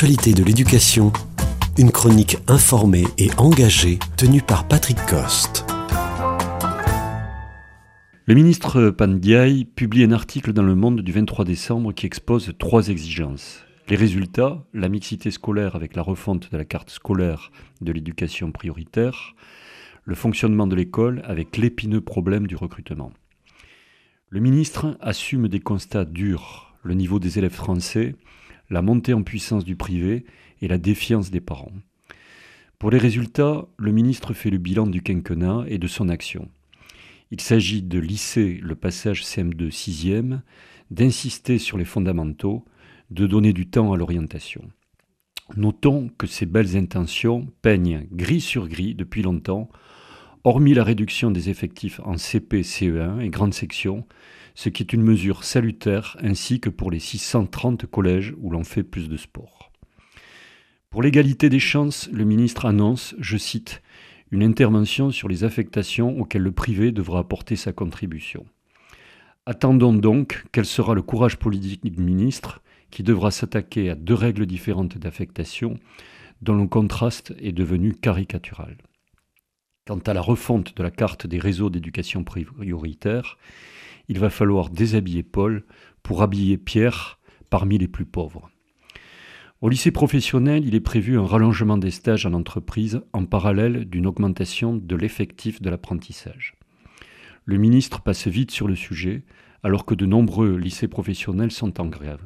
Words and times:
De 0.00 0.42
l'éducation, 0.42 1.12
une 1.76 1.92
chronique 1.92 2.38
informée 2.48 3.04
et 3.18 3.28
engagée 3.36 3.98
tenue 4.16 4.40
par 4.40 4.66
Patrick 4.66 4.96
Coste. 5.04 5.66
Le 8.24 8.34
ministre 8.34 8.88
Pandiaï 8.88 9.66
publie 9.66 10.04
un 10.04 10.12
article 10.12 10.54
dans 10.54 10.62
Le 10.62 10.74
Monde 10.74 11.02
du 11.02 11.12
23 11.12 11.44
décembre 11.44 11.92
qui 11.92 12.06
expose 12.06 12.54
trois 12.58 12.88
exigences. 12.88 13.62
Les 13.90 13.96
résultats, 13.96 14.64
la 14.72 14.88
mixité 14.88 15.30
scolaire 15.30 15.76
avec 15.76 15.94
la 15.94 16.02
refonte 16.02 16.50
de 16.50 16.56
la 16.56 16.64
carte 16.64 16.88
scolaire 16.88 17.52
de 17.82 17.92
l'éducation 17.92 18.52
prioritaire, 18.52 19.34
le 20.04 20.14
fonctionnement 20.14 20.66
de 20.66 20.76
l'école 20.76 21.20
avec 21.26 21.58
l'épineux 21.58 22.00
problème 22.00 22.46
du 22.46 22.56
recrutement. 22.56 23.12
Le 24.30 24.40
ministre 24.40 24.96
assume 25.02 25.48
des 25.48 25.60
constats 25.60 26.06
durs, 26.06 26.74
le 26.84 26.94
niveau 26.94 27.18
des 27.18 27.38
élèves 27.38 27.52
français, 27.52 28.14
la 28.70 28.82
montée 28.82 29.12
en 29.12 29.22
puissance 29.22 29.64
du 29.64 29.76
privé 29.76 30.24
et 30.62 30.68
la 30.68 30.78
défiance 30.78 31.30
des 31.30 31.40
parents. 31.40 31.72
Pour 32.78 32.90
les 32.90 32.98
résultats, 32.98 33.66
le 33.76 33.92
ministre 33.92 34.32
fait 34.32 34.50
le 34.50 34.58
bilan 34.58 34.86
du 34.86 35.02
quinquennat 35.02 35.64
et 35.68 35.78
de 35.78 35.86
son 35.86 36.08
action. 36.08 36.48
Il 37.30 37.40
s'agit 37.40 37.82
de 37.82 37.98
lisser 37.98 38.58
le 38.62 38.74
passage 38.74 39.22
CM2 39.22 39.70
6e, 39.70 40.40
d'insister 40.90 41.58
sur 41.58 41.78
les 41.78 41.84
fondamentaux, 41.84 42.64
de 43.10 43.26
donner 43.26 43.52
du 43.52 43.68
temps 43.68 43.92
à 43.92 43.96
l'orientation. 43.96 44.62
Notons 45.56 46.10
que 46.16 46.26
ces 46.26 46.46
belles 46.46 46.76
intentions 46.76 47.48
peignent 47.60 48.06
gris 48.12 48.40
sur 48.40 48.68
gris 48.68 48.94
depuis 48.94 49.22
longtemps 49.22 49.68
hormis 50.44 50.74
la 50.74 50.84
réduction 50.84 51.30
des 51.30 51.50
effectifs 51.50 52.00
en 52.04 52.16
CP, 52.16 52.62
CE1 52.62 53.20
et 53.20 53.28
grande 53.28 53.54
section, 53.54 54.06
ce 54.54 54.68
qui 54.68 54.82
est 54.82 54.92
une 54.92 55.02
mesure 55.02 55.44
salutaire, 55.44 56.16
ainsi 56.22 56.60
que 56.60 56.70
pour 56.70 56.90
les 56.90 56.98
630 56.98 57.86
collèges 57.86 58.34
où 58.38 58.50
l'on 58.50 58.64
fait 58.64 58.82
plus 58.82 59.08
de 59.08 59.16
sport. 59.16 59.70
Pour 60.90 61.02
l'égalité 61.02 61.48
des 61.48 61.60
chances, 61.60 62.08
le 62.12 62.24
ministre 62.24 62.66
annonce, 62.66 63.14
je 63.18 63.36
cite, 63.36 63.82
une 64.32 64.42
intervention 64.42 65.10
sur 65.10 65.28
les 65.28 65.44
affectations 65.44 66.18
auxquelles 66.18 66.42
le 66.42 66.52
privé 66.52 66.92
devra 66.92 67.20
apporter 67.20 67.56
sa 67.56 67.72
contribution. 67.72 68.46
Attendons 69.46 69.92
donc 69.92 70.44
quel 70.52 70.64
sera 70.64 70.94
le 70.94 71.02
courage 71.02 71.36
politique 71.36 71.84
du 71.84 72.02
ministre 72.02 72.60
qui 72.90 73.02
devra 73.02 73.30
s'attaquer 73.30 73.90
à 73.90 73.94
deux 73.94 74.14
règles 74.14 74.46
différentes 74.46 74.98
d'affectation 74.98 75.78
dont 76.42 76.54
le 76.54 76.66
contraste 76.66 77.34
est 77.40 77.52
devenu 77.52 77.94
caricatural. 77.94 78.76
Quant 79.90 79.98
à 80.06 80.14
la 80.14 80.20
refonte 80.20 80.76
de 80.76 80.84
la 80.84 80.92
carte 80.92 81.26
des 81.26 81.40
réseaux 81.40 81.68
d'éducation 81.68 82.22
prioritaire, 82.22 83.38
il 84.06 84.20
va 84.20 84.30
falloir 84.30 84.70
déshabiller 84.70 85.24
Paul 85.24 85.64
pour 86.04 86.22
habiller 86.22 86.58
Pierre 86.58 87.18
parmi 87.50 87.76
les 87.76 87.88
plus 87.88 88.04
pauvres. 88.04 88.52
Au 89.60 89.68
lycée 89.68 89.90
professionnel, 89.90 90.64
il 90.64 90.76
est 90.76 90.80
prévu 90.80 91.18
un 91.18 91.26
rallongement 91.26 91.76
des 91.76 91.90
stages 91.90 92.24
en 92.24 92.34
entreprise 92.34 93.02
en 93.12 93.24
parallèle 93.24 93.84
d'une 93.84 94.06
augmentation 94.06 94.76
de 94.76 94.94
l'effectif 94.94 95.60
de 95.60 95.70
l'apprentissage. 95.70 96.54
Le 97.44 97.58
ministre 97.58 98.00
passe 98.00 98.28
vite 98.28 98.52
sur 98.52 98.68
le 98.68 98.76
sujet 98.76 99.24
alors 99.64 99.86
que 99.86 99.96
de 99.96 100.06
nombreux 100.06 100.56
lycées 100.56 100.86
professionnels 100.86 101.50
sont 101.50 101.80
en 101.80 101.86
grève. 101.86 102.22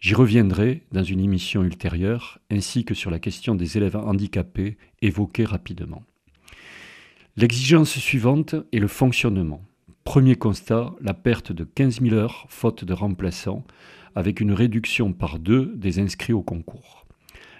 J'y 0.00 0.14
reviendrai 0.14 0.82
dans 0.90 1.04
une 1.04 1.20
émission 1.20 1.62
ultérieure, 1.62 2.40
ainsi 2.50 2.84
que 2.84 2.94
sur 2.94 3.12
la 3.12 3.20
question 3.20 3.54
des 3.54 3.76
élèves 3.76 3.94
handicapés 3.94 4.76
évoquée 5.02 5.44
rapidement. 5.44 6.02
L'exigence 7.36 7.98
suivante 7.98 8.54
est 8.70 8.78
le 8.78 8.86
fonctionnement. 8.86 9.60
Premier 10.04 10.36
constat, 10.36 10.94
la 11.00 11.14
perte 11.14 11.50
de 11.50 11.64
15 11.64 12.00
000 12.00 12.14
heures 12.14 12.46
faute 12.48 12.84
de 12.84 12.92
remplaçants, 12.92 13.64
avec 14.14 14.40
une 14.40 14.52
réduction 14.52 15.12
par 15.12 15.40
deux 15.40 15.72
des 15.74 15.98
inscrits 15.98 16.32
au 16.32 16.42
concours. 16.42 17.08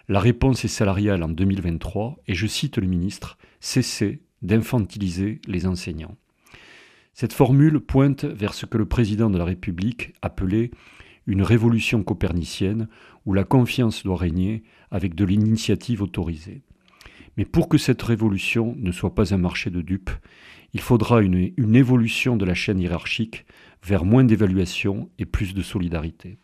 La 0.08 0.20
réponse 0.20 0.64
est 0.64 0.68
salariale 0.68 1.24
en 1.24 1.28
2023 1.28 2.20
et 2.28 2.34
je 2.34 2.46
cite 2.46 2.78
le 2.78 2.86
ministre, 2.86 3.36
cesser 3.58 4.20
d'infantiliser 4.42 5.40
les 5.48 5.66
enseignants. 5.66 6.16
Cette 7.12 7.32
formule 7.32 7.80
pointe 7.80 8.24
vers 8.24 8.54
ce 8.54 8.66
que 8.66 8.78
le 8.78 8.86
président 8.86 9.28
de 9.28 9.38
la 9.38 9.44
République 9.44 10.12
appelait 10.22 10.70
une 11.26 11.42
révolution 11.42 12.04
copernicienne 12.04 12.86
où 13.26 13.32
la 13.32 13.42
confiance 13.42 14.04
doit 14.04 14.18
régner 14.18 14.62
avec 14.92 15.16
de 15.16 15.24
l'initiative 15.24 16.00
autorisée. 16.00 16.62
Mais 17.36 17.44
pour 17.44 17.68
que 17.68 17.78
cette 17.78 18.02
révolution 18.02 18.74
ne 18.78 18.92
soit 18.92 19.14
pas 19.14 19.34
un 19.34 19.38
marché 19.38 19.70
de 19.70 19.82
dupes, 19.82 20.10
il 20.72 20.80
faudra 20.80 21.20
une, 21.20 21.52
évolution 21.74 22.36
de 22.36 22.44
la 22.44 22.54
chaîne 22.54 22.80
hiérarchique 22.80 23.46
vers 23.82 24.04
moins 24.04 24.24
d'évaluation 24.24 25.08
et 25.18 25.24
plus 25.24 25.54
de 25.54 25.62
solidarité. 25.62 26.38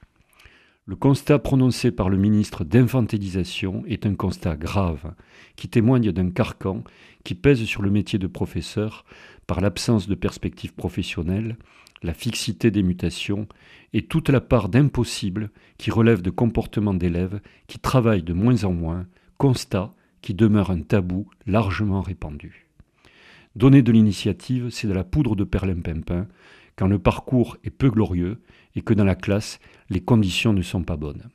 Le 0.87 0.97
constat 0.97 1.39
prononcé 1.39 1.91
par 1.91 2.09
le 2.09 2.17
ministre 2.17 2.65
d'infantilisation 2.65 3.85
est 3.87 4.07
un 4.07 4.15
constat 4.15 4.57
grave 4.57 5.15
qui 5.57 5.69
témoigne 5.69 6.11
d'un 6.11 6.31
carcan 6.31 6.83
qui 7.25 7.35
pèse 7.35 7.65
sur 7.65 7.83
le 7.83 7.91
métier 7.91 8.19
de 8.19 8.27
professeur 8.27 9.05
par 9.47 9.61
l'absence 9.61 10.09
de 10.09 10.15
perspectives 10.15 10.75
professionnelles, 10.75 11.57
la 12.03 12.15
fixité 12.15 12.71
des 12.71 12.83
mutations 12.83 13.47
et 13.93 14.03
toute 14.03 14.29
la 14.29 14.41
part 14.41 14.69
d'impossible 14.69 15.51
qui 15.77 15.91
relève 15.91 16.23
de 16.23 16.31
comportements 16.31 16.95
d'élèves 16.95 17.41
qui 17.67 17.79
travaillent 17.79 18.23
de 18.23 18.33
moins 18.33 18.65
en 18.65 18.73
moins, 18.73 19.07
constat 19.39 19.95
qui 20.23 20.35
demeure 20.35 20.71
un 20.71 20.83
tabou 20.83 21.29
largement 21.47 22.01
répandu. 22.01 22.67
Donner 23.57 23.83
de 23.83 23.93
l'initiative, 23.93 24.71
c'est 24.71 24.87
de 24.87 24.93
la 24.93 25.05
poudre 25.05 25.35
de 25.35 25.45
perlimpinpin 25.45 26.29
quand 26.77 26.87
le 26.87 26.99
parcours 26.99 27.57
est 27.65 27.71
peu 27.71 27.91
glorieux 27.91 28.41
et 28.75 28.83
que 28.83 28.95
dans 28.95 29.05
la 29.05 29.17
classe, 29.17 29.59
les 29.91 30.01
conditions 30.01 30.53
ne 30.53 30.63
sont 30.63 30.83
pas 30.83 30.97
bonnes. 30.97 31.29